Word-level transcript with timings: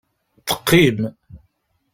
Teqqim. 0.47 0.99